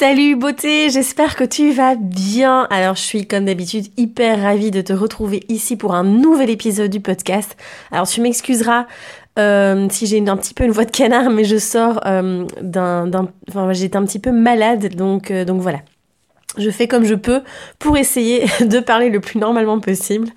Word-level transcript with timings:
Salut 0.00 0.34
beauté, 0.34 0.88
j'espère 0.88 1.36
que 1.36 1.44
tu 1.44 1.72
vas 1.72 1.94
bien. 1.94 2.66
Alors 2.70 2.94
je 2.94 3.02
suis 3.02 3.26
comme 3.26 3.44
d'habitude 3.44 3.88
hyper 3.98 4.40
ravie 4.40 4.70
de 4.70 4.80
te 4.80 4.94
retrouver 4.94 5.44
ici 5.50 5.76
pour 5.76 5.94
un 5.94 6.04
nouvel 6.04 6.48
épisode 6.48 6.90
du 6.90 7.00
podcast. 7.00 7.54
Alors 7.92 8.08
tu 8.08 8.22
m'excuseras 8.22 8.86
euh, 9.38 9.88
si 9.90 10.06
j'ai 10.06 10.26
un 10.26 10.38
petit 10.38 10.54
peu 10.54 10.64
une 10.64 10.70
voix 10.70 10.86
de 10.86 10.90
canard, 10.90 11.28
mais 11.28 11.44
je 11.44 11.58
sors 11.58 12.00
euh, 12.06 12.46
d'un... 12.62 13.10
Enfin 13.50 13.74
j'étais 13.74 13.98
un 13.98 14.06
petit 14.06 14.18
peu 14.18 14.32
malade, 14.32 14.94
donc, 14.94 15.30
euh, 15.30 15.44
donc 15.44 15.60
voilà. 15.60 15.80
Je 16.56 16.70
fais 16.70 16.88
comme 16.88 17.04
je 17.04 17.14
peux 17.14 17.42
pour 17.78 17.98
essayer 17.98 18.46
de 18.64 18.80
parler 18.80 19.10
le 19.10 19.20
plus 19.20 19.38
normalement 19.38 19.80
possible. 19.80 20.28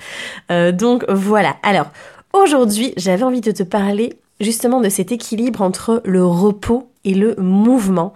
donc 0.73 1.05
voilà. 1.07 1.55
Alors 1.63 1.88
aujourd'hui 2.33 2.93
j'avais 2.97 3.23
envie 3.23 3.39
de 3.39 3.52
te 3.52 3.63
parler 3.63 4.17
justement 4.41 4.81
de 4.81 4.89
cet 4.89 5.13
équilibre 5.13 5.61
entre 5.61 6.02
le 6.03 6.25
repos 6.25 6.89
et 7.05 7.13
le 7.13 7.35
mouvement. 7.38 8.13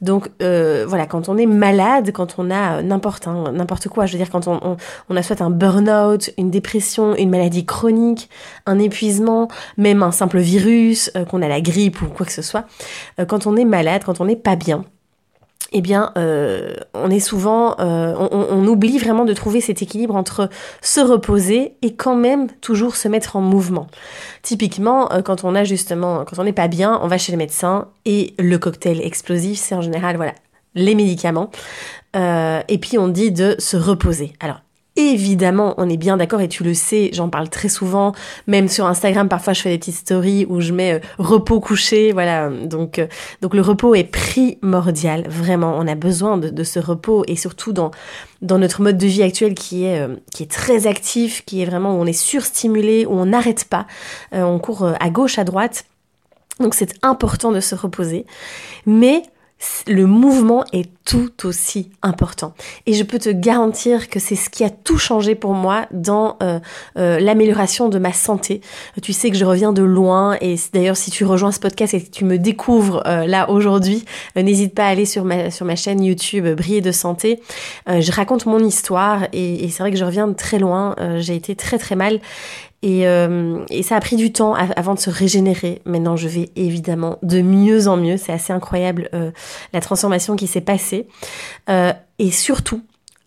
Donc 0.00 0.28
euh, 0.42 0.84
voilà, 0.86 1.06
quand 1.06 1.28
on 1.28 1.36
est 1.36 1.46
malade, 1.46 2.12
quand 2.12 2.36
on 2.38 2.50
a 2.50 2.82
n'importe 2.82 3.26
n'importe 3.26 3.88
quoi, 3.88 4.06
je 4.06 4.12
veux 4.12 4.18
dire 4.18 4.30
quand 4.30 4.48
on, 4.48 4.76
on, 5.08 5.16
a 5.16 5.22
soit 5.22 5.40
un 5.40 5.50
burn-out, 5.50 6.30
une 6.38 6.50
dépression, 6.50 7.16
une 7.16 7.30
maladie 7.30 7.64
chronique, 7.64 8.28
un 8.66 8.78
épuisement, 8.78 9.48
même 9.76 10.02
un 10.02 10.12
simple 10.12 10.38
virus, 10.38 11.10
euh, 11.16 11.24
qu'on 11.24 11.42
a 11.42 11.48
la 11.48 11.60
grippe 11.60 12.00
ou 12.02 12.06
quoi 12.06 12.26
que 12.26 12.32
ce 12.32 12.42
soit, 12.42 12.64
euh, 13.18 13.24
quand 13.24 13.46
on 13.46 13.56
est 13.56 13.64
malade, 13.64 14.02
quand 14.04 14.20
on 14.20 14.26
n'est 14.26 14.36
pas 14.36 14.56
bien, 14.56 14.84
eh 15.72 15.82
bien, 15.82 16.12
euh, 16.16 16.74
on 16.94 17.10
est 17.10 17.20
souvent, 17.20 17.78
euh, 17.78 18.14
on, 18.30 18.66
oublie 18.66 18.98
vraiment 18.98 19.26
de 19.26 19.34
trouver 19.34 19.60
cet 19.60 19.82
équilibre 19.82 20.16
entre 20.16 20.48
se 20.80 21.00
reposer 21.00 21.74
et 21.82 21.94
quand 21.94 22.16
même 22.16 22.48
toujours 22.60 22.96
se 22.96 23.06
mettre 23.06 23.36
en 23.36 23.42
mouvement. 23.42 23.86
Typiquement, 24.42 25.12
euh, 25.12 25.20
quand 25.20 25.44
on 25.44 25.54
a 25.54 25.64
justement, 25.64 26.24
quand 26.24 26.38
on 26.38 26.44
n'est 26.44 26.54
pas 26.54 26.68
bien, 26.68 26.98
on 27.02 27.06
va 27.06 27.18
chez 27.18 27.32
le 27.32 27.38
médecin 27.38 27.88
et 28.06 28.34
le 28.38 28.56
cocktail 28.58 29.00
explosif, 29.02 29.58
c'est 29.58 29.74
en 29.74 29.82
général, 29.82 30.16
voilà, 30.16 30.34
les 30.74 30.94
médicaments. 30.94 31.50
et 32.14 32.78
puis 32.80 32.98
on 32.98 33.08
dit 33.08 33.30
de 33.30 33.54
se 33.58 33.76
reposer. 33.76 34.32
Alors 34.40 34.60
Évidemment, 34.98 35.74
on 35.76 35.88
est 35.88 35.96
bien 35.96 36.16
d'accord 36.16 36.40
et 36.40 36.48
tu 36.48 36.64
le 36.64 36.74
sais, 36.74 37.10
j'en 37.12 37.28
parle 37.28 37.48
très 37.48 37.68
souvent, 37.68 38.10
même 38.48 38.66
sur 38.66 38.84
Instagram, 38.84 39.28
parfois 39.28 39.52
je 39.52 39.62
fais 39.62 39.70
des 39.70 39.78
petites 39.78 39.94
stories 39.94 40.44
où 40.48 40.60
je 40.60 40.72
mets 40.72 40.94
euh, 40.94 40.98
repos 41.18 41.60
couché, 41.60 42.10
voilà. 42.10 42.50
Donc, 42.50 42.98
euh, 42.98 43.06
donc 43.40 43.54
le 43.54 43.60
repos 43.60 43.94
est 43.94 44.02
primordial, 44.02 45.28
vraiment. 45.28 45.76
On 45.78 45.86
a 45.86 45.94
besoin 45.94 46.36
de, 46.36 46.64
ce 46.64 46.80
repos 46.80 47.22
et 47.28 47.36
surtout 47.36 47.72
dans, 47.72 47.92
dans 48.42 48.58
notre 48.58 48.82
mode 48.82 48.98
de 48.98 49.06
vie 49.06 49.22
actuel 49.22 49.54
qui 49.54 49.84
est, 49.84 50.00
euh, 50.00 50.16
qui 50.34 50.42
est 50.42 50.50
très 50.50 50.88
actif, 50.88 51.44
qui 51.44 51.62
est 51.62 51.64
vraiment 51.64 51.94
où 51.94 52.02
on 52.02 52.06
est 52.06 52.12
surstimulé, 52.12 53.06
où 53.06 53.12
on 53.12 53.26
n'arrête 53.26 53.66
pas, 53.66 53.86
on 54.32 54.58
court 54.58 54.94
à 54.98 55.10
gauche, 55.10 55.38
à 55.38 55.44
droite. 55.44 55.84
Donc 56.58 56.74
c'est 56.74 56.94
important 57.02 57.52
de 57.52 57.60
se 57.60 57.76
reposer. 57.76 58.26
Mais 58.84 59.22
le 59.86 60.06
mouvement 60.06 60.64
est 60.72 60.88
tout 61.04 61.46
aussi 61.46 61.90
important. 62.02 62.52
Et 62.86 62.92
je 62.92 63.02
peux 63.02 63.18
te 63.18 63.30
garantir 63.30 64.08
que 64.08 64.20
c'est 64.20 64.36
ce 64.36 64.50
qui 64.50 64.62
a 64.62 64.70
tout 64.70 64.98
changé 64.98 65.34
pour 65.34 65.54
moi 65.54 65.86
dans 65.90 66.36
euh, 66.42 66.60
euh, 66.98 67.18
l'amélioration 67.18 67.88
de 67.88 67.98
ma 67.98 68.12
santé. 68.12 68.60
Tu 69.02 69.12
sais 69.12 69.30
que 69.30 69.36
je 69.36 69.44
reviens 69.44 69.72
de 69.72 69.82
loin 69.82 70.36
et 70.40 70.56
d'ailleurs 70.72 70.96
si 70.96 71.10
tu 71.10 71.24
rejoins 71.24 71.50
ce 71.50 71.60
podcast 71.60 71.94
et 71.94 72.02
que 72.02 72.10
tu 72.10 72.24
me 72.24 72.38
découvres 72.38 73.02
euh, 73.06 73.26
là 73.26 73.50
aujourd'hui, 73.50 74.04
n'hésite 74.36 74.74
pas 74.74 74.84
à 74.84 74.88
aller 74.88 75.06
sur 75.06 75.24
ma, 75.24 75.50
sur 75.50 75.64
ma 75.64 75.76
chaîne 75.76 76.04
YouTube 76.04 76.46
Briller 76.54 76.80
de 76.80 76.92
santé. 76.92 77.40
je 77.86 78.12
raconte 78.12 78.46
mon 78.46 78.60
histoire 78.60 79.24
et, 79.32 79.64
et 79.64 79.70
c'est 79.70 79.82
vrai 79.82 79.90
que 79.90 79.98
je 79.98 80.04
reviens 80.04 80.28
de 80.28 80.34
très 80.34 80.58
loin. 80.58 80.94
J'ai 81.18 81.34
été 81.34 81.56
très 81.56 81.78
très 81.78 81.96
mal 81.96 82.20
et, 82.82 83.08
euh, 83.08 83.64
et, 83.70 83.82
ça 83.82 83.96
a 83.96 84.00
pris 84.00 84.16
du 84.16 84.32
temps 84.32 84.54
avant 84.54 84.94
de 84.94 85.00
se 85.00 85.10
régénérer. 85.10 85.82
Maintenant, 85.84 86.16
je 86.16 86.28
vais 86.28 86.50
évidemment 86.54 87.18
de 87.22 87.42
mieux 87.42 87.88
en 87.88 87.96
mieux. 87.96 88.16
C'est 88.16 88.32
assez 88.32 88.52
incroyable 88.52 89.08
euh, 89.14 89.32
la 89.72 89.80
transformation 89.80 90.36
qui 90.36 90.46
s'est 90.46 90.60
passée. 90.60 91.08
Euh, 91.68 91.92
et 92.20 92.30
surtout, 92.30 92.82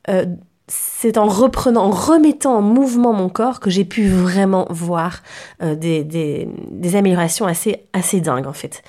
euh, 0.10 0.26
c'est 0.72 1.18
en 1.18 1.28
reprenant, 1.28 1.84
en 1.84 1.90
remettant 1.90 2.56
en 2.58 2.62
mouvement 2.62 3.12
mon 3.12 3.28
corps 3.28 3.60
que 3.60 3.70
j'ai 3.70 3.84
pu 3.84 4.08
vraiment 4.08 4.68
voir 4.70 5.22
euh, 5.62 5.76
des, 5.76 6.04
des, 6.06 6.48
des, 6.70 6.96
améliorations 6.96 7.46
assez, 7.46 7.84
assez 7.92 8.22
dingues 8.22 8.48
en 8.48 8.54
fait. 8.54 8.82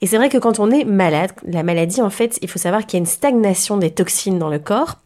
Et 0.00 0.06
c'est 0.06 0.16
vrai 0.16 0.30
que 0.30 0.38
quand 0.38 0.58
on 0.58 0.70
est 0.70 0.84
malade, 0.84 1.32
la 1.46 1.62
maladie 1.62 2.00
en 2.00 2.10
fait, 2.10 2.38
il 2.40 2.48
faut 2.48 2.58
savoir 2.58 2.86
qu'il 2.86 2.96
y 2.96 2.96
a 2.96 3.00
une 3.00 3.06
stagnation 3.06 3.76
des 3.76 3.90
toxines 3.90 4.38
dans 4.38 4.48
le 4.48 4.58
corps 4.58 4.96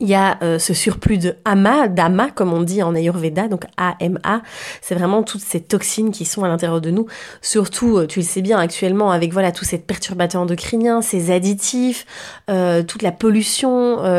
il 0.00 0.08
y 0.08 0.14
a 0.14 0.38
euh, 0.42 0.60
ce 0.60 0.74
surplus 0.74 1.18
de 1.18 1.34
ama, 1.44 1.88
d'ama 1.88 2.30
comme 2.30 2.52
on 2.52 2.62
dit 2.62 2.82
en 2.84 2.94
Ayurveda, 2.94 3.48
donc 3.48 3.64
AMA, 3.76 4.42
c'est 4.80 4.94
vraiment 4.94 5.24
toutes 5.24 5.40
ces 5.40 5.60
toxines 5.60 6.12
qui 6.12 6.24
sont 6.24 6.44
à 6.44 6.48
l'intérieur 6.48 6.80
de 6.80 6.90
nous, 6.90 7.06
surtout, 7.42 7.98
euh, 7.98 8.06
tu 8.06 8.20
le 8.20 8.24
sais 8.24 8.40
bien 8.40 8.58
actuellement, 8.58 9.10
avec 9.10 9.32
voilà 9.32 9.50
tous 9.50 9.64
ces 9.64 9.78
perturbateurs 9.78 10.42
endocriniens, 10.42 11.02
ces 11.02 11.32
additifs, 11.32 12.06
euh, 12.48 12.84
toute 12.84 13.02
la 13.02 13.10
pollution, 13.10 13.68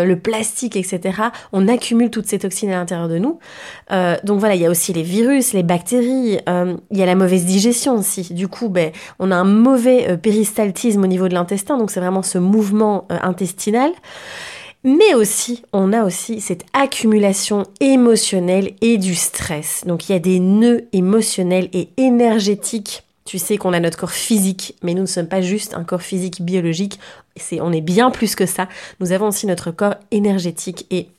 le 0.04 0.16
plastique, 0.16 0.76
etc. 0.76 1.22
On 1.54 1.68
accumule 1.68 2.10
toutes 2.10 2.26
ces 2.26 2.40
toxines 2.40 2.72
à 2.72 2.76
l'intérieur 2.76 3.08
de 3.08 3.18
nous. 3.18 3.40
donc 4.24 4.40
voilà, 4.40 4.56
il 4.56 4.62
y 4.62 4.66
a 4.66 4.70
aussi 4.70 4.94
les 4.94 5.04
virus, 5.04 5.54
les 5.54 5.64
bactéries, 5.64 6.40
il 6.48 6.98
y 6.98 7.02
a 7.02 7.06
la 7.06 7.16
mauvaise 7.16 7.46
digestion 7.46 7.96
aussi. 7.96 8.34
Du 8.34 8.48
coup, 8.48 8.70
ben, 8.70 8.92
on 9.20 9.32
a 9.32 9.36
un 9.36 9.44
mauvais 9.44 10.18
péristaltisme 10.18 11.04
au 11.04 11.08
niveau 11.08 11.28
de 11.28 11.34
l'intestin, 11.34 11.78
donc 11.78 11.92
c'est 11.92 12.00
vraiment 12.00 12.24
ce 12.24 12.38
mouvement 12.38 13.08
intestinal. 13.10 13.92
Mais 14.84 15.14
aussi, 15.14 15.64
on 15.74 15.92
a 15.92 16.04
aussi 16.06 16.40
cette 16.40 16.66
accumulation 16.74 17.66
émotionnelle 17.82 18.76
et 18.82 18.98
du 18.98 19.14
stress. 19.14 19.84
Donc 19.86 20.08
il 20.08 20.14
y 20.14 20.16
a 20.16 20.20
des 20.20 20.40
nœuds 20.40 20.86
émotionnels 20.94 21.70
et 21.74 21.90
énergétiques. 21.98 23.04
Tu 23.26 23.40
sais 23.40 23.58
qu'on 23.58 23.74
a 23.74 23.80
notre 23.80 23.98
corps 23.98 24.12
physique, 24.12 24.76
mais 24.82 24.94
nous 24.94 25.02
ne 25.02 25.08
sommes 25.08 25.28
pas 25.28 25.42
juste 25.42 25.74
un 25.74 25.84
corps 25.84 26.02
physique 26.02 26.42
biologique. 26.42 26.98
On 27.60 27.74
est 27.74 27.82
bien 27.82 28.10
plus 28.10 28.36
que 28.36 28.46
ça. 28.46 28.68
Nous 29.00 29.12
avons 29.12 29.28
aussi 29.28 29.46
notre 29.48 29.72
corps 29.72 29.96
énergétique 30.12 30.88
et 30.90 31.10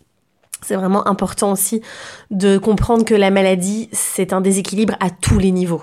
c'est 0.65 0.77
vraiment 0.77 1.07
important 1.09 1.53
aussi 1.53 1.83
de 2.31 2.59
comprendre 2.59 3.05
que 3.05 3.15
la 3.15 3.31
maladie, 3.31 3.89
c'est 3.93 4.33
un 4.33 4.41
déséquilibre 4.41 4.95
à 5.01 5.11
tous 5.11 5.39
les 5.39 5.51
niveaux. 5.51 5.83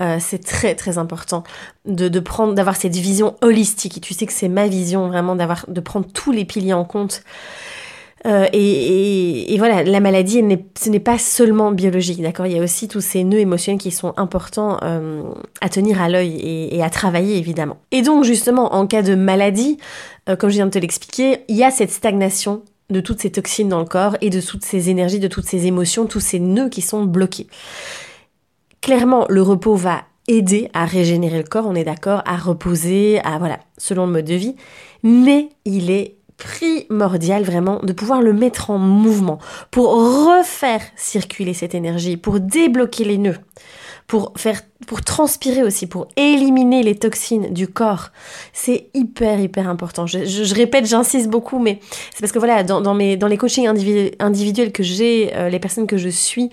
Euh, 0.00 0.18
c'est 0.20 0.44
très 0.44 0.74
très 0.74 0.98
important 0.98 1.42
de, 1.86 2.20
prendre, 2.20 2.54
d'avoir 2.54 2.76
cette 2.76 2.94
vision 2.94 3.36
holistique. 3.40 3.96
Et 3.96 4.00
tu 4.00 4.12
sais 4.12 4.26
que 4.26 4.32
c'est 4.32 4.48
ma 4.48 4.66
vision 4.66 5.08
vraiment 5.08 5.36
d'avoir, 5.36 5.64
de 5.68 5.80
prendre 5.80 6.06
tous 6.12 6.32
les 6.32 6.44
piliers 6.44 6.74
en 6.74 6.84
compte. 6.84 7.22
Euh, 8.26 8.46
et, 8.52 9.54
voilà, 9.58 9.84
la 9.84 10.00
maladie, 10.00 10.42
ce 10.78 10.90
n'est 10.90 11.00
pas 11.00 11.18
seulement 11.18 11.70
biologique, 11.70 12.20
d'accord? 12.20 12.46
Il 12.46 12.52
y 12.54 12.58
a 12.58 12.62
aussi 12.62 12.88
tous 12.88 13.00
ces 13.00 13.24
nœuds 13.24 13.38
émotionnels 13.38 13.80
qui 13.80 13.92
sont 13.92 14.14
importants 14.16 14.78
euh, 14.82 15.22
à 15.60 15.68
tenir 15.68 16.02
à 16.02 16.08
l'œil 16.08 16.34
et, 16.72 16.82
à 16.82 16.90
travailler, 16.90 17.38
évidemment. 17.38 17.78
Et 17.92 18.02
donc, 18.02 18.24
justement, 18.24 18.74
en 18.74 18.86
cas 18.86 19.02
de 19.02 19.14
maladie, 19.14 19.78
comme 20.38 20.50
je 20.50 20.56
viens 20.56 20.66
de 20.66 20.72
te 20.72 20.78
l'expliquer, 20.78 21.44
il 21.48 21.56
y 21.56 21.62
a 21.62 21.70
cette 21.70 21.92
stagnation 21.92 22.62
de 22.90 23.00
toutes 23.00 23.20
ces 23.20 23.32
toxines 23.32 23.68
dans 23.68 23.80
le 23.80 23.86
corps 23.86 24.16
et 24.20 24.30
de 24.30 24.40
toutes 24.40 24.64
ces 24.64 24.90
énergies, 24.90 25.18
de 25.18 25.28
toutes 25.28 25.46
ces 25.46 25.66
émotions, 25.66 26.06
tous 26.06 26.20
ces 26.20 26.38
nœuds 26.38 26.68
qui 26.68 26.82
sont 26.82 27.04
bloqués. 27.04 27.46
Clairement, 28.80 29.26
le 29.28 29.42
repos 29.42 29.74
va 29.74 30.04
aider 30.28 30.70
à 30.74 30.84
régénérer 30.84 31.38
le 31.38 31.48
corps, 31.48 31.66
on 31.66 31.74
est 31.74 31.84
d'accord, 31.84 32.22
à 32.24 32.36
reposer, 32.36 33.20
à 33.24 33.38
voilà, 33.38 33.60
selon 33.78 34.06
le 34.06 34.12
mode 34.12 34.24
de 34.24 34.34
vie, 34.34 34.56
mais 35.02 35.48
il 35.64 35.90
est 35.90 36.16
primordial 36.36 37.42
vraiment 37.44 37.80
de 37.80 37.92
pouvoir 37.92 38.20
le 38.20 38.32
mettre 38.32 38.70
en 38.70 38.78
mouvement 38.78 39.38
pour 39.70 39.92
refaire 39.92 40.82
circuler 40.94 41.54
cette 41.54 41.74
énergie, 41.74 42.16
pour 42.16 42.40
débloquer 42.40 43.04
les 43.04 43.18
nœuds 43.18 43.38
pour 44.06 44.32
faire, 44.36 44.60
pour 44.86 45.02
transpirer 45.02 45.64
aussi, 45.64 45.88
pour 45.88 46.06
éliminer 46.16 46.82
les 46.82 46.94
toxines 46.94 47.52
du 47.52 47.66
corps. 47.66 48.10
C'est 48.52 48.86
hyper, 48.94 49.40
hyper 49.40 49.68
important. 49.68 50.06
Je, 50.06 50.24
je, 50.24 50.54
répète, 50.54 50.86
j'insiste 50.86 51.28
beaucoup, 51.28 51.58
mais 51.58 51.80
c'est 52.14 52.20
parce 52.20 52.32
que 52.32 52.38
voilà, 52.38 52.62
dans, 52.62 52.80
dans, 52.80 52.94
mes, 52.94 53.16
dans 53.16 53.26
les 53.26 53.36
coachings 53.36 53.66
individuels 53.66 54.72
que 54.72 54.84
j'ai, 54.84 55.34
euh, 55.34 55.48
les 55.48 55.58
personnes 55.58 55.88
que 55.88 55.96
je 55.96 56.08
suis, 56.08 56.50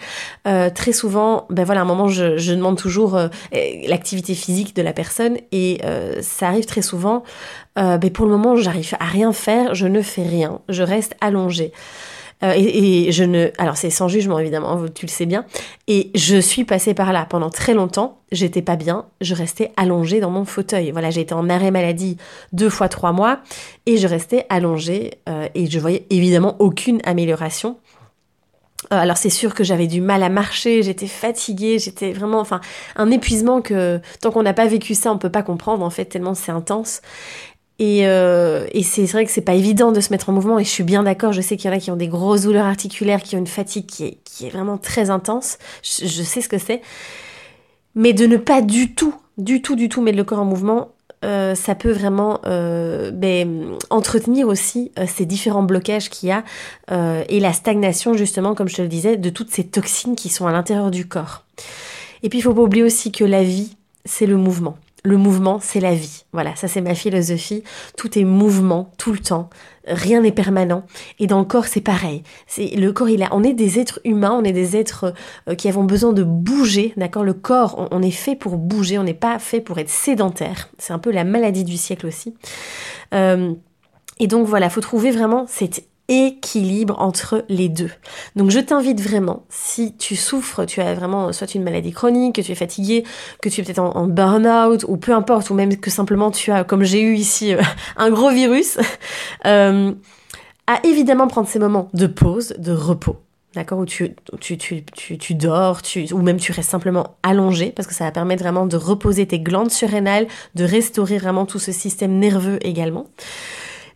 euh, 0.48 0.72
très 0.72 0.94
souvent, 0.94 1.46
ben 1.50 1.64
voilà, 1.64 1.82
à 1.82 1.84
un 1.84 1.88
moment, 1.88 2.08
je, 2.08 2.38
je 2.38 2.54
demande 2.54 2.78
toujours 2.78 3.16
euh, 3.16 3.28
l'activité 3.88 4.34
physique 4.34 4.76
de 4.76 4.82
la 4.82 4.94
personne 4.94 5.38
et 5.52 5.80
euh, 5.84 6.22
ça 6.22 6.48
arrive 6.48 6.66
très 6.66 6.82
souvent. 6.82 7.24
ben 7.76 8.10
pour 8.12 8.26
le 8.26 8.32
moment, 8.32 8.56
j'arrive 8.56 8.96
à 9.00 9.06
rien 9.06 9.32
faire, 9.32 9.76
je 9.76 9.88
ne 9.88 10.02
fais 10.02 10.24
rien, 10.24 10.60
je 10.70 10.84
reste 10.84 11.16
allongée. 11.22 11.72
Euh, 12.44 12.54
et, 12.56 13.12
je 13.12 13.24
ne, 13.24 13.50
alors 13.58 13.78
c'est 13.78 13.90
sans 13.90 14.08
jugement 14.08 14.40
évidemment, 14.40 14.86
tu 14.94 15.06
le 15.06 15.12
sais 15.12 15.26
bien. 15.26 15.46
Et 15.88 16.12
je 16.16 16.38
suis 16.38 16.66
passée 16.66 16.94
par 16.94 17.14
là 17.14 17.26
pendant 17.30 17.50
très 17.50 17.74
longtemps. 17.74 18.20
J'étais 18.32 18.62
pas 18.62 18.76
bien, 18.76 19.06
je 19.22 19.36
restais 19.36 19.72
allongée 19.78 20.20
dans 20.20 20.32
mon 20.32 20.46
fauteuil. 20.46 20.92
Voilà, 20.92 21.10
j'ai 21.12 21.22
été 21.22 21.34
en 21.34 21.50
arrêt 21.50 21.72
maladie 21.72 22.18
deux 22.52 22.70
fois 22.70 22.90
trois 22.90 23.12
mois 23.12 23.40
et 23.86 23.98
je 23.98 24.08
restais 24.08 24.46
allongée 24.50 25.20
euh, 25.30 25.48
et 25.56 25.70
je 25.70 25.80
voyais 25.80 26.06
évidemment 26.10 26.56
aucune 26.60 27.00
amélioration. 27.04 27.78
alors 28.90 29.18
c'est 29.18 29.30
sûr 29.30 29.54
que 29.54 29.64
j'avais 29.64 29.88
du 29.88 30.02
mal 30.02 30.24
à 30.24 30.30
marcher, 30.30 30.84
j'étais 30.84 31.08
fatiguée, 31.08 31.80
j'étais 31.80 32.12
vraiment, 32.12 32.40
enfin, 32.40 32.60
un 32.96 33.12
épuisement 33.12 33.62
que 33.62 34.02
tant 34.20 34.32
qu'on 34.32 34.44
n'a 34.44 34.54
pas 34.54 34.68
vécu 34.68 34.96
ça, 34.96 35.12
on 35.12 35.18
peut 35.18 35.32
pas 35.32 35.44
comprendre 35.44 35.86
en 35.86 35.90
fait 35.90 36.06
tellement 36.06 36.34
c'est 36.34 36.52
intense. 36.52 37.02
Et, 37.84 38.08
euh, 38.08 38.66
et 38.72 38.82
c'est 38.82 39.04
vrai 39.08 39.26
que 39.26 39.32
c'est 39.32 39.42
pas 39.42 39.56
évident 39.56 39.92
de 39.92 40.00
se 40.00 40.10
mettre 40.14 40.30
en 40.30 40.32
mouvement 40.32 40.58
et 40.58 40.64
je 40.64 40.70
suis 40.70 40.86
bien 40.86 41.04
d'accord, 41.04 41.34
je 41.34 41.42
sais 41.42 41.58
qu'il 41.58 41.70
y 41.70 41.74
en 41.74 41.76
a 41.76 41.82
qui 41.82 41.92
ont 41.92 41.98
des 41.98 42.08
grosses 42.08 42.44
douleurs 42.44 42.66
articulaires, 42.66 43.22
qui 43.22 43.36
ont 43.36 43.40
une 43.40 43.46
fatigue 43.46 43.86
qui 43.86 44.06
est, 44.06 44.50
vraiment 44.50 44.78
très 44.78 45.10
intense, 45.10 45.58
je, 45.84 46.24
sais 46.24 46.40
ce 46.40 46.48
que 46.48 46.58
c'est. 46.58 46.82
Mais 47.94 48.14
de 48.14 48.26
ne 48.26 48.38
pas 48.38 48.62
du 48.62 48.96
tout, 48.96 49.14
du 49.38 49.62
tout, 49.62 49.76
du 49.76 49.90
tout 49.90 50.02
mettre 50.02 50.18
le 50.18 50.24
corps 50.24 50.40
en 50.40 50.46
mouvement, 50.46 50.94
euh, 51.26 51.56
ça 51.56 51.76
peut 51.76 51.92
vraiment 51.92 52.40
euh, 52.46 53.12
ben, 53.12 53.76
entretenir 53.90 54.48
aussi 54.48 54.94
ces 55.06 55.26
différents 55.26 55.64
blocages 55.64 56.10
qu'il 56.10 56.30
y 56.30 56.32
a 56.32 56.46
et 57.28 57.42
la 57.42 57.52
stagnation 57.52 58.14
justement, 58.14 58.56
comme 58.56 58.70
je 58.70 58.78
te 58.78 58.82
le 58.82 58.88
disais, 58.88 59.18
de 59.18 59.30
toutes 59.30 59.52
ces 59.52 59.66
toxines 59.66 60.16
qui 60.16 60.30
sont 60.30 60.48
à 60.48 60.54
l'intérieur 60.54 60.90
du 60.90 61.06
corps. 61.06 61.44
Et 62.24 62.30
puis 62.30 62.40
il 62.40 62.44
faut 62.44 62.54
pas 62.54 62.62
oublier 62.62 62.86
aussi 62.86 63.12
que 63.12 63.26
la 63.26 63.44
vie, 63.44 63.76
c'est 64.06 64.26
le 64.26 64.38
mouvement 64.38 64.78
le 65.04 65.18
mouvement, 65.18 65.60
c'est 65.62 65.82
la 65.82 65.94
vie. 65.94 66.24
Voilà, 66.32 66.56
ça 66.56 66.70
c'est 66.70 66.80
ma 66.80 66.96
philosophie. 66.96 67.64
Tout 67.98 68.18
est 68.18 68.24
mouvement, 68.24 68.92
tout 68.98 69.12
le 69.12 69.20
temps. 69.20 69.50
Rien 69.86 70.22
n'est 70.22 70.32
permanent. 70.32 70.84
Et 71.20 71.28
dans 71.28 71.40
le 71.40 71.46
corps, 71.46 71.66
c'est 71.66 71.82
pareil. 71.82 72.24
C'est 72.48 72.68
le 72.68 72.94
corps, 72.94 73.10
il 73.10 73.22
a, 73.22 73.28
on 73.34 73.44
est 73.44 73.54
des 73.54 73.80
êtres 73.80 74.00
humains, 74.06 74.32
on 74.32 74.46
est 74.46 74.54
des 74.54 74.78
êtres 74.78 75.14
euh, 75.50 75.56
qui 75.56 75.68
avons 75.68 75.84
besoin 75.84 76.14
de 76.14 76.24
bouger. 76.24 76.94
D'accord, 76.96 77.26
le 77.26 77.34
corps, 77.34 77.90
on, 77.92 78.02
est 78.02 78.12
fait 78.12 78.36
pour 78.36 78.56
bouger. 78.56 78.98
On 78.98 79.04
n'est 79.04 79.14
pas 79.14 79.40
fait 79.40 79.60
pour 79.60 79.78
être 79.78 79.90
sédentaire. 79.90 80.70
C'est 80.78 80.94
un 80.94 81.00
peu 81.00 81.12
la 81.12 81.26
maladie 81.26 81.66
du 81.66 81.76
siècle 81.76 82.08
aussi. 82.08 82.34
Euh, 83.14 83.54
et 84.20 84.28
donc 84.28 84.48
voilà, 84.48 84.70
faut 84.70 84.80
trouver 84.80 85.12
vraiment 85.12 85.46
cette 85.48 85.86
équilibre 86.10 87.00
entre 87.00 87.46
les 87.48 87.70
deux. 87.70 87.92
Donc 88.36 88.50
je 88.52 88.60
t'invite 88.60 89.00
vraiment, 89.00 89.46
si 89.50 89.96
tu 89.96 90.16
souffres, 90.16 90.66
tu 90.66 90.82
as 90.82 90.94
vraiment 90.94 91.32
soit 91.32 91.56
une 91.56 91.64
maladie 91.64 91.92
chronique, 91.92 92.36
que 92.36 92.42
tu 92.42 92.52
es 92.52 92.56
fatigué, 92.56 93.04
que 93.42 93.50
tu 93.50 93.62
es 93.62 93.64
peut-être 93.64 93.80
en, 93.80 94.08
burn-out, 94.08 94.86
ou 94.88 94.98
peu 94.98 95.14
importe, 95.14 95.50
ou 95.50 95.54
même 95.54 95.78
que 95.78 95.90
simplement 95.90 96.30
tu 96.32 96.52
as, 96.52 96.64
comme 96.64 96.84
j'ai 96.84 97.02
eu 97.02 97.16
ici, 97.16 97.54
euh, 97.54 97.62
un 97.98 98.10
gros 98.10 98.32
virus, 98.32 98.78
euh, 99.46 99.94
à 100.68 100.80
évidemment 100.86 101.28
prendre 101.28 101.48
ces 101.48 101.60
moments 101.60 101.90
de 101.94 102.08
pause, 102.08 102.54
de 102.58 102.74
repos. 102.74 103.18
D'accord? 103.56 103.78
Où 103.78 103.86
tu, 103.86 104.16
tu, 104.42 104.58
tu, 104.58 104.84
tu, 105.20 105.36
dors, 105.36 105.84
tu, 105.84 106.12
ou 106.12 106.24
même 106.24 106.38
tu 106.38 106.52
restes 106.52 106.72
simplement 106.72 107.18
allongé, 107.22 107.72
parce 107.72 107.88
que 107.88 107.94
ça 107.94 108.04
va 108.04 108.12
permettre 108.12 108.42
vraiment 108.42 108.66
de 108.66 108.78
reposer 108.78 109.28
tes 109.28 109.40
glandes 109.40 109.70
surrénales, 109.70 110.28
de 110.56 110.64
restaurer 110.64 111.20
vraiment 111.20 111.46
tout 111.46 111.60
ce 111.60 111.72
système 111.72 112.18
nerveux 112.18 112.58
également. 112.66 113.06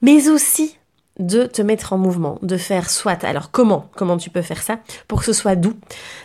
Mais 0.03 0.29
aussi 0.29 0.76
de 1.19 1.45
te 1.45 1.61
mettre 1.61 1.93
en 1.93 1.97
mouvement, 1.97 2.39
de 2.41 2.57
faire 2.57 2.89
soit, 2.89 3.23
alors 3.23 3.51
comment, 3.51 3.89
comment 3.95 4.17
tu 4.17 4.29
peux 4.29 4.41
faire 4.41 4.61
ça? 4.61 4.79
Pour 5.07 5.19
que 5.19 5.25
ce 5.25 5.33
soit 5.33 5.55
doux 5.55 5.73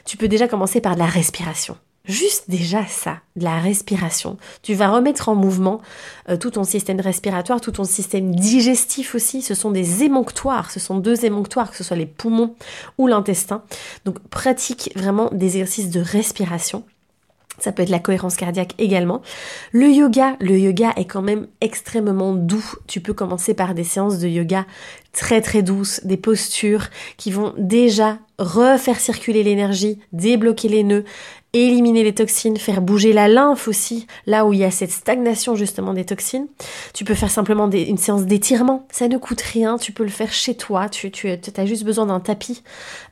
Tu 0.05 0.17
peux 0.17 0.29
déjà 0.29 0.49
commencer 0.49 0.81
par 0.81 0.94
de 0.94 1.00
la 1.00 1.06
respiration. 1.06 1.77
Juste 2.05 2.50
déjà 2.50 2.85
ça, 2.87 3.19
de 3.37 3.44
la 3.44 3.61
respiration. 3.61 4.37
Tu 4.62 4.75
vas 4.75 4.91
remettre 4.91 5.29
en 5.29 5.37
mouvement 5.37 5.81
euh, 6.29 6.37
tout 6.37 6.50
ton 6.50 6.65
système 6.65 6.99
respiratoire, 6.99 7.61
tout 7.61 7.71
ton 7.71 7.85
système 7.85 8.35
digestif 8.35 9.15
aussi. 9.15 9.41
Ce 9.41 9.55
sont 9.55 9.71
des 9.71 10.03
émonctoires, 10.03 10.73
ce 10.73 10.81
sont 10.81 10.99
deux 10.99 11.25
émonctoires, 11.25 11.71
que 11.71 11.77
ce 11.77 11.85
soit 11.85 11.97
les 11.97 12.06
poumons 12.06 12.56
ou 12.99 13.06
l'intestin. 13.06 13.62
Donc 14.05 14.19
pratique 14.19 14.91
vraiment 14.97 15.29
des 15.31 15.59
exercices 15.59 15.91
de 15.91 16.00
respiration. 16.00 16.83
Ça 17.62 17.70
peut 17.70 17.85
être 17.85 17.91
la 17.91 18.00
cohérence 18.00 18.35
cardiaque 18.35 18.75
également. 18.79 19.23
Le 19.70 19.88
yoga, 19.88 20.37
le 20.41 20.59
yoga 20.59 20.93
est 20.97 21.05
quand 21.05 21.23
même 21.23 21.47
extrêmement 21.61 22.35
doux. 22.35 22.75
Tu 22.88 23.00
peux 23.00 23.14
commencer 23.14 23.55
par 23.55 23.75
des 23.75 23.85
séances 23.85 24.19
de 24.19 24.26
yoga 24.26 24.67
très 25.12 25.41
très 25.41 25.62
douces, 25.62 26.00
des 26.05 26.17
postures 26.17 26.88
qui 27.19 27.31
vont 27.31 27.55
déjà 27.56 28.19
refaire 28.41 28.99
circuler 28.99 29.44
l'énergie, 29.44 30.00
débloquer 30.12 30.69
les 30.69 30.82
nœuds, 30.82 31.05
éliminer 31.54 32.02
les 32.02 32.14
toxines, 32.14 32.56
faire 32.56 32.81
bouger 32.81 33.12
la 33.12 33.28
lymphe 33.28 33.69
aussi, 33.69 34.06
là 34.26 34.46
où 34.46 34.54
il 34.54 34.60
y 34.60 34.64
a 34.64 34.70
cette 34.70 34.90
stagnation 34.90 35.54
justement 35.54 35.93
des 35.93 36.06
toxines. 36.06 36.46
Tu 36.94 37.04
peux 37.04 37.14
faire 37.14 37.31
simplement 37.31 37.70
une 37.70 37.99
séance 37.99 38.25
d'étirement, 38.25 38.87
ça 38.90 39.06
ne 39.06 39.19
coûte 39.19 39.43
rien, 39.43 39.76
tu 39.76 39.93
peux 39.93 40.02
le 40.02 40.08
faire 40.08 40.32
chez 40.32 40.54
toi, 40.54 40.88
tu, 40.88 41.10
tu 41.10 41.28
as 41.28 41.66
juste 41.66 41.84
besoin 41.84 42.06
d'un 42.06 42.20
tapis 42.20 42.62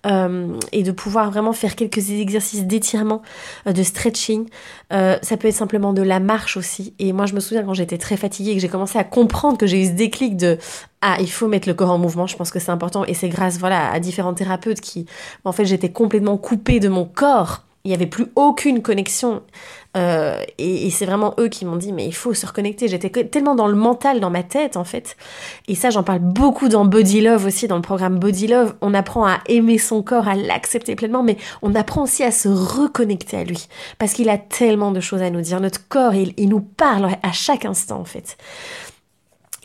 euh, 0.06 0.56
et 0.72 0.82
de 0.82 0.90
pouvoir 0.90 1.31
vraiment 1.31 1.52
faire 1.52 1.76
quelques 1.76 2.10
exercices 2.10 2.64
d'étirement, 2.64 3.20
euh, 3.66 3.72
de 3.72 3.82
stretching. 3.82 4.46
Euh, 4.92 5.19
ça 5.20 5.37
peut 5.37 5.48
être 5.48 5.54
simplement 5.54 5.92
de 5.92 6.02
la 6.02 6.19
marche 6.19 6.56
aussi. 6.56 6.94
Et 6.98 7.12
moi 7.12 7.26
je 7.26 7.34
me 7.34 7.40
souviens 7.40 7.62
quand 7.62 7.75
j'étais 7.75 7.98
très 7.98 8.16
fatiguée, 8.16 8.54
que 8.54 8.60
j'ai 8.60 8.69
commencé 8.69 8.98
à 8.98 9.04
comprendre 9.04 9.58
que 9.58 9.66
j'ai 9.66 9.82
eu 9.82 9.87
ce 9.87 9.92
déclic 9.92 10.38
de 10.38 10.56
ah, 11.02 11.16
il 11.20 11.31
faut 11.31 11.48
mettre 11.48 11.69
le 11.69 11.75
corps 11.75 11.90
en 11.90 11.98
mouvement, 11.98 12.26
je 12.26 12.37
pense 12.37 12.50
que 12.50 12.58
c'est 12.58 12.70
important 12.70 13.04
et 13.04 13.14
c'est 13.14 13.28
grâce 13.28 13.58
voilà 13.58 13.90
à 13.90 14.00
différents 14.00 14.34
thérapeutes 14.34 14.81
qui 14.81 15.06
en 15.44 15.52
fait 15.52 15.64
j'étais 15.64 15.90
complètement 15.90 16.37
coupée 16.37 16.78
de 16.78 16.88
mon 16.88 17.04
corps 17.04 17.64
il 17.85 17.88
n'y 17.88 17.94
avait 17.94 18.06
plus 18.06 18.27
aucune 18.37 18.82
connexion. 18.82 19.43
Euh, 19.97 20.44
et, 20.59 20.91
c'est 20.91 21.06
vraiment 21.06 21.35
eux 21.38 21.49
qui 21.49 21.65
m'ont 21.65 21.77
dit, 21.77 21.93
mais 21.93 22.06
il 22.06 22.15
faut 22.15 22.35
se 22.35 22.47
reconnecter. 22.47 22.88
J'étais 22.88 23.11
tellement 23.25 23.55
dans 23.55 23.67
le 23.69 23.75
mental, 23.75 24.21
dans 24.21 24.31
ma 24.31 24.43
tête, 24.43 24.77
en 24.77 24.85
fait. 24.85 25.17
Et 25.67 25.75
ça, 25.75 25.91
j'en 25.91 26.03
parle 26.03 26.19
beaucoup 26.19 26.69
dans 26.69 26.85
Body 26.85 27.23
Love 27.23 27.47
aussi, 27.47 27.69
dans 27.69 27.77
le 27.77 27.82
programme 27.82 28.19
Body 28.19 28.49
Love. 28.49 28.75
On 28.82 28.93
apprend 28.93 29.27
à 29.27 29.38
aimer 29.49 29.79
son 29.79 30.03
corps, 30.03 30.29
à 30.29 30.35
l'accepter 30.35 30.94
pleinement, 30.94 31.23
mais 31.23 31.38
on 31.62 31.75
apprend 31.75 32.03
aussi 32.03 32.23
à 32.23 32.31
se 32.31 32.49
reconnecter 32.49 33.38
à 33.38 33.44
lui. 33.44 33.67
Parce 33.99 34.12
qu'il 34.12 34.29
a 34.29 34.38
tellement 34.38 34.93
de 34.93 35.00
choses 35.00 35.23
à 35.23 35.31
nous 35.31 35.41
dire. 35.41 35.61
Notre 35.61 35.88
corps, 35.88 36.15
il, 36.15 36.35
il 36.37 36.50
nous 36.50 36.61
parle 36.61 37.17
à 37.23 37.33
chaque 37.33 37.65
instant, 37.65 37.99
en 37.99 38.05
fait. 38.05 38.37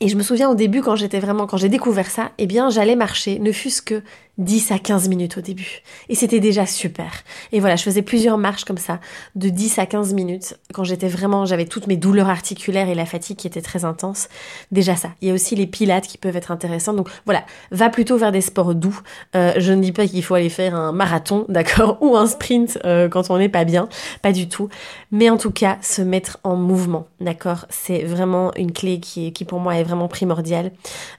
Et 0.02 0.10
je 0.10 0.18
me 0.18 0.24
souviens 0.24 0.50
au 0.50 0.56
début, 0.56 0.82
quand 0.82 0.96
j'étais 0.96 1.20
vraiment, 1.20 1.48
quand 1.48 1.58
j'ai 1.58 1.70
découvert 1.70 2.10
ça, 2.10 2.32
eh 2.38 2.48
bien, 2.48 2.70
j'allais 2.70 2.98
marcher, 2.98 3.40
ne 3.40 3.52
fût-ce 3.52 3.82
que 3.82 4.04
10 4.38 4.72
à 4.72 4.80
15 4.80 5.08
minutes 5.08 5.38
au 5.38 5.42
début. 5.42 5.82
Et 6.10 6.16
c'était 6.16 6.40
déjà 6.40 6.66
super. 6.66 7.12
Et 7.52 7.60
voilà, 7.60 7.76
je 7.76 7.84
faisais 7.84 8.02
plusieurs 8.02 8.38
marches 8.38 8.66
comme 8.66 8.78
ça, 8.78 9.00
de 9.36 9.50
10 9.50 9.80
à 9.80 9.86
15 9.86 10.14
minutes, 10.14 10.58
quand 10.74 10.84
j'étais 10.84 11.08
vraiment, 11.08 11.46
j'avais 11.46 11.66
toutes 11.66 11.88
mes 11.88 11.96
douleurs 11.96 12.30
articulaires 12.30 12.90
et 12.90 12.96
la 12.96 13.06
fatigue 13.06 13.38
qui 13.38 13.48
était 13.48 13.62
très 13.62 13.86
intense. 13.86 14.28
Déjà 14.72 14.96
ça. 14.96 15.10
Il 15.22 15.30
y 15.30 15.32
a 15.32 15.34
aussi 15.34 15.56
les 15.56 15.68
pilates 15.68 16.08
qui 16.08 16.18
peuvent 16.18 16.36
être 16.36 16.52
intéressants. 16.52 16.94
Donc 16.94 17.10
voilà, 17.26 17.44
va 17.72 17.90
plutôt 17.90 18.18
vers 18.18 18.32
des 18.32 18.42
sports 18.42 18.76
doux. 18.76 19.00
Euh, 19.36 19.54
je 19.58 19.72
ne 19.72 19.82
dis 19.82 19.92
pas 19.92 20.06
qu'il 20.08 20.24
faut 20.24 20.36
aller 20.36 20.50
faire 20.50 20.76
un 20.76 20.92
marathon, 20.92 21.46
d'accord, 21.50 21.98
ou 22.02 22.18
un 22.18 22.28
sprint 22.28 22.78
euh, 22.86 23.08
quand 23.08 23.30
on 23.30 23.38
n'est 23.38 23.50
pas 23.50 23.64
bien. 23.64 23.88
Pas 24.22 24.34
du 24.34 24.50
tout. 24.50 24.70
Mais 25.12 25.30
en 25.30 25.38
tout 25.38 25.52
cas, 25.52 25.78
se 25.82 26.02
mettre 26.02 26.40
en 26.44 26.56
mouvement, 26.58 27.08
d'accord 27.22 27.66
C'est 27.70 28.04
vraiment 28.04 28.54
une 28.56 28.72
clé 28.74 29.00
qui, 29.00 29.32
qui 29.32 29.46
pour 29.46 29.60
moi 29.60 29.78
est 29.78 29.84
vraiment 29.84 30.10
primordiale. 30.10 30.72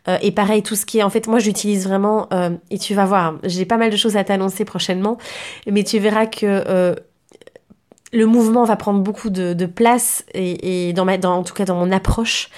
Euh, 0.08 0.18
et 0.20 0.32
pareil, 0.32 0.62
tout 0.62 0.76
ce 0.76 0.84
qui 0.84 0.98
est, 0.98 1.02
en 1.02 1.10
fait, 1.10 1.26
moi 1.28 1.38
j'utilise 1.38 1.86
vraiment, 1.86 2.28
et 2.70 2.78
tu 2.78 2.94
vas 2.94 3.05
j'ai 3.44 3.64
pas 3.64 3.76
mal 3.76 3.90
de 3.90 3.96
choses 3.96 4.16
à 4.16 4.24
t'annoncer 4.24 4.64
prochainement, 4.64 5.18
mais 5.66 5.84
tu 5.84 5.98
verras 5.98 6.26
que 6.26 6.44
euh, 6.44 6.94
le 8.12 8.25
mouvement 8.25 8.64
va 8.64 8.76
prendre 8.76 9.00
beaucoup 9.00 9.30
de, 9.30 9.66
place 9.66 10.25
et, 10.32 10.94
en 10.96 11.42
tout 11.42 11.54
cas 11.54 11.64
dans 11.64 11.75
mon 11.75 11.90
approche 11.90 12.48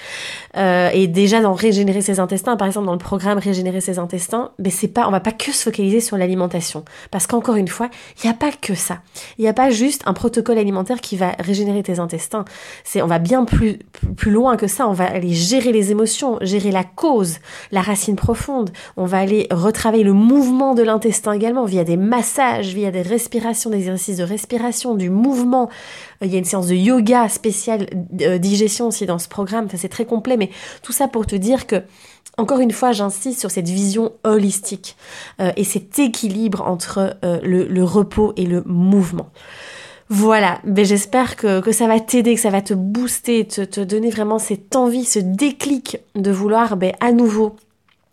euh, 0.57 0.89
et 0.93 1.07
déjà 1.07 1.41
dans 1.41 1.53
régénérer 1.53 2.01
ses 2.01 2.19
intestins. 2.19 2.55
Par 2.55 2.67
exemple 2.67 2.85
dans 2.85 2.93
le 2.93 2.99
programme 2.99 3.39
régénérer 3.39 3.81
ses 3.81 3.97
intestins 3.97 4.51
mais 4.59 4.69
c'est 4.69 4.87
pas 4.87 5.07
on 5.07 5.11
va 5.11 5.19
pas 5.19 5.31
que 5.31 5.51
se 5.51 5.63
focaliser 5.63 6.01
sur 6.01 6.17
l'alimentation. 6.17 6.85
Parce 7.09 7.25
qu'encore 7.25 7.55
une 7.55 7.67
fois 7.67 7.89
il 8.17 8.27
n'y 8.27 8.31
a 8.31 8.37
pas 8.37 8.51
que 8.51 8.75
ça. 8.75 8.99
Il 9.37 9.41
n'y 9.41 9.47
a 9.47 9.53
pas 9.53 9.71
juste 9.71 10.03
un 10.05 10.13
protocole 10.13 10.57
alimentaire 10.57 11.01
qui 11.01 11.17
va 11.17 11.31
régénérer 11.39 11.81
tes 11.81 11.99
intestins. 11.99 12.45
C'est 12.83 13.01
on 13.01 13.07
va 13.07 13.19
bien 13.19 13.43
plus 13.43 13.79
plus 14.17 14.31
loin 14.31 14.55
que 14.55 14.67
ça. 14.67 14.87
On 14.87 14.93
va 14.93 15.05
aller 15.05 15.33
gérer 15.33 15.71
les 15.71 15.91
émotions 15.91 16.37
gérer 16.41 16.71
la 16.71 16.83
cause 16.83 17.39
la 17.71 17.81
racine 17.81 18.15
profonde. 18.15 18.69
On 18.97 19.05
va 19.05 19.17
aller 19.17 19.47
retravailler 19.51 20.03
le 20.03 20.13
mouvement 20.13 20.75
de 20.75 20.83
l'intestin 20.83 21.33
également 21.33 21.65
via 21.65 21.83
des 21.83 21.97
massages 21.97 22.73
via 22.73 22.91
des 22.91 23.01
respirations 23.01 23.71
des 23.71 23.77
exercices 23.77 24.17
de 24.17 24.23
respiration 24.23 24.95
du 24.95 25.09
mouvement 25.09 25.38
euh, 25.45 26.25
il 26.25 26.31
y 26.31 26.35
a 26.35 26.39
une 26.39 26.45
séance 26.45 26.67
de 26.67 26.75
yoga 26.75 27.29
spéciale 27.29 27.87
euh, 28.21 28.37
digestion 28.37 28.87
aussi 28.87 29.05
dans 29.05 29.19
ce 29.19 29.27
programme. 29.27 29.65
Enfin, 29.65 29.77
c'est 29.77 29.89
très 29.89 30.05
complet, 30.05 30.37
mais 30.37 30.49
tout 30.81 30.91
ça 30.91 31.07
pour 31.07 31.25
te 31.25 31.35
dire 31.35 31.67
que 31.67 31.83
encore 32.37 32.59
une 32.59 32.71
fois, 32.71 32.93
j'insiste 32.93 33.39
sur 33.39 33.51
cette 33.51 33.67
vision 33.67 34.13
holistique 34.23 34.95
euh, 35.41 35.51
et 35.57 35.65
cet 35.65 35.99
équilibre 35.99 36.61
entre 36.65 37.17
le, 37.21 37.83
repos 37.83 38.33
et 38.37 38.45
le 38.45 38.63
mouvement. 38.65 39.29
Voilà, 40.07 40.59
j'espère 40.75 41.35
que, 41.35 41.71
ça 41.71 41.87
va 41.87 41.99
t'aider, 41.99 42.35
que 42.35 42.41
ça 42.41 42.49
va 42.49 42.61
te 42.61 42.73
booster, 42.73 43.45
te, 43.45 43.61
te 43.61 43.81
donner 43.81 44.09
vraiment 44.09 44.39
cette 44.39 44.75
envie, 44.75 45.03
ce 45.03 45.19
déclic 45.19 45.99
de 46.15 46.31
vouloir 46.31 46.77
ben, 46.77 46.93
à 47.01 47.11
nouveau 47.11 47.55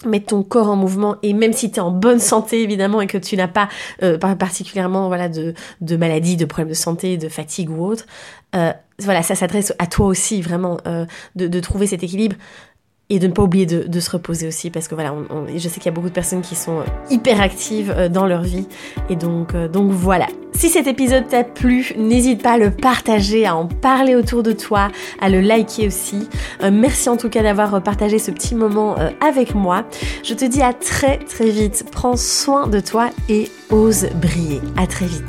mettre 0.04 0.26
ton 0.26 0.42
corps 0.42 0.68
en 0.68 0.76
mouvement 0.76 1.16
et 1.22 1.32
même 1.32 1.52
si 1.52 1.70
tu 1.70 1.76
es 1.76 1.80
en 1.80 1.90
bonne 1.90 2.18
santé 2.18 2.62
évidemment 2.62 3.00
et 3.00 3.06
que 3.06 3.16
tu 3.16 3.36
n'as 3.36 3.48
pas 3.48 3.68
euh, 4.02 4.18
particulièrement 4.18 5.08
voilà 5.08 5.28
de, 5.28 5.54
de 5.80 5.96
maladies, 5.96 6.36
de 6.36 6.44
problèmes 6.44 6.68
de 6.68 6.74
santé, 6.74 7.16
de 7.16 7.28
fatigue 7.28 7.70
ou 7.70 7.84
autre, 7.84 8.06
euh, 8.54 8.72
voilà 8.98 9.22
ça 9.22 9.34
s'adresse 9.34 9.72
à 9.78 9.86
toi 9.86 10.06
aussi 10.06 10.42
vraiment 10.42 10.78
euh, 10.86 11.06
de, 11.34 11.48
de, 11.48 11.60
trouver 11.60 11.86
cet 11.86 12.02
équilibre. 12.02 12.36
Et 13.08 13.18
de 13.18 13.26
ne 13.26 13.32
pas 13.32 13.42
oublier 13.42 13.66
de, 13.66 14.00
se 14.00 14.10
reposer 14.10 14.46
aussi 14.48 14.70
parce 14.70 14.88
que 14.88 14.94
voilà, 14.94 15.14
je 15.54 15.68
sais 15.68 15.74
qu'il 15.74 15.86
y 15.86 15.88
a 15.88 15.92
beaucoup 15.92 16.08
de 16.08 16.14
personnes 16.14 16.42
qui 16.42 16.54
sont 16.54 16.82
hyper 17.10 17.40
actives 17.40 18.08
dans 18.10 18.26
leur 18.26 18.42
vie 18.42 18.66
et 19.08 19.16
donc, 19.16 19.54
donc 19.72 19.90
voilà. 19.90 20.26
Si 20.54 20.70
cet 20.70 20.86
épisode 20.86 21.28
t'a 21.28 21.44
plu, 21.44 21.92
n'hésite 21.98 22.42
pas 22.42 22.52
à 22.52 22.58
le 22.58 22.70
partager, 22.70 23.46
à 23.46 23.54
en 23.54 23.66
parler 23.66 24.14
autour 24.14 24.42
de 24.42 24.52
toi, 24.52 24.88
à 25.20 25.28
le 25.28 25.40
liker 25.40 25.86
aussi. 25.86 26.28
merci 26.72 27.08
en 27.08 27.16
tout 27.16 27.28
cas 27.28 27.42
d'avoir 27.42 27.82
partagé 27.82 28.18
ce 28.18 28.30
petit 28.30 28.54
moment 28.54 28.96
avec 29.20 29.54
moi. 29.54 29.84
Je 30.24 30.34
te 30.34 30.44
dis 30.44 30.62
à 30.62 30.72
très 30.72 31.18
très 31.18 31.50
vite. 31.50 31.84
Prends 31.92 32.16
soin 32.16 32.66
de 32.66 32.80
toi 32.80 33.10
et 33.28 33.50
ose 33.70 34.08
briller. 34.20 34.60
À 34.76 34.86
très 34.86 35.06
vite. 35.06 35.26